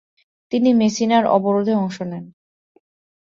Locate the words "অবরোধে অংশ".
1.27-1.97